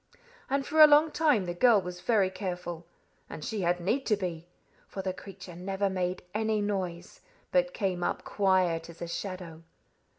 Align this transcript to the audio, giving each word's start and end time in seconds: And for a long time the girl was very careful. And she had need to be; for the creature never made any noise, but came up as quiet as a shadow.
And 0.49 0.65
for 0.65 0.81
a 0.81 0.87
long 0.87 1.11
time 1.11 1.45
the 1.45 1.53
girl 1.53 1.79
was 1.79 2.01
very 2.01 2.31
careful. 2.31 2.87
And 3.29 3.45
she 3.45 3.61
had 3.61 3.79
need 3.79 4.03
to 4.07 4.15
be; 4.15 4.47
for 4.87 5.03
the 5.03 5.13
creature 5.13 5.55
never 5.55 5.91
made 5.91 6.23
any 6.33 6.59
noise, 6.59 7.21
but 7.51 7.71
came 7.71 8.01
up 8.01 8.21
as 8.21 8.25
quiet 8.25 8.89
as 8.89 9.03
a 9.03 9.07
shadow. 9.07 9.61